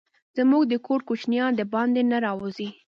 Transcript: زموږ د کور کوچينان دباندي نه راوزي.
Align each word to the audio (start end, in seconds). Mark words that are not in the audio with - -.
زموږ 0.37 0.63
د 0.67 0.73
کور 0.85 0.99
کوچينان 1.07 1.51
دباندي 1.59 2.03
نه 2.11 2.17
راوزي. 2.25 2.69